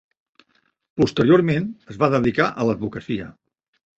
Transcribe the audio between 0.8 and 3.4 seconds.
Posteriorment, es va dedicar a l'advocacia.